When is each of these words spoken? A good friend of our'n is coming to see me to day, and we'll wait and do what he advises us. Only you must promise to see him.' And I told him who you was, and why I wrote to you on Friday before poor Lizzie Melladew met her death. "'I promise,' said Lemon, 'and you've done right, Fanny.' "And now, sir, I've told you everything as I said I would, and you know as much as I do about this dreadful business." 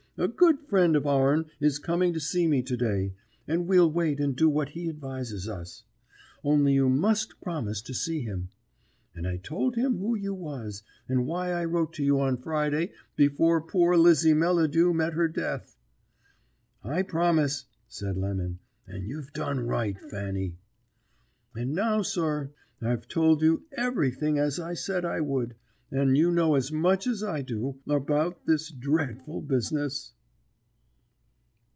A 0.17 0.27
good 0.27 0.59
friend 0.59 0.95
of 0.95 1.07
our'n 1.07 1.45
is 1.59 1.79
coming 1.79 2.13
to 2.13 2.19
see 2.19 2.45
me 2.45 2.61
to 2.61 2.77
day, 2.77 3.15
and 3.47 3.65
we'll 3.65 3.89
wait 3.91 4.19
and 4.19 4.35
do 4.35 4.49
what 4.49 4.69
he 4.69 4.87
advises 4.87 5.49
us. 5.49 5.83
Only 6.43 6.73
you 6.73 6.89
must 6.89 7.41
promise 7.41 7.81
to 7.81 7.93
see 7.95 8.21
him.' 8.21 8.49
And 9.15 9.25
I 9.25 9.37
told 9.37 9.75
him 9.77 9.97
who 9.97 10.13
you 10.13 10.35
was, 10.35 10.83
and 11.09 11.25
why 11.25 11.51
I 11.53 11.65
wrote 11.65 11.93
to 11.93 12.03
you 12.03 12.19
on 12.19 12.37
Friday 12.37 12.91
before 13.15 13.61
poor 13.61 13.95
Lizzie 13.97 14.35
Melladew 14.35 14.93
met 14.93 15.13
her 15.13 15.27
death. 15.29 15.75
"'I 16.83 17.01
promise,' 17.03 17.65
said 17.87 18.15
Lemon, 18.15 18.59
'and 18.85 19.07
you've 19.07 19.33
done 19.33 19.61
right, 19.65 19.99
Fanny.' 19.99 20.55
"And 21.55 21.73
now, 21.73 22.03
sir, 22.03 22.51
I've 22.79 23.07
told 23.07 23.41
you 23.41 23.63
everything 23.71 24.37
as 24.37 24.59
I 24.59 24.75
said 24.75 25.03
I 25.03 25.21
would, 25.21 25.55
and 25.93 26.17
you 26.17 26.31
know 26.31 26.55
as 26.55 26.71
much 26.71 27.05
as 27.05 27.21
I 27.21 27.41
do 27.41 27.77
about 27.85 28.45
this 28.45 28.69
dreadful 28.71 29.41
business." 29.41 30.13